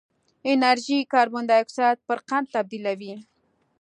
[0.51, 3.13] انرژي کاربن ډای اکسایډ پر قند تبدیلوي.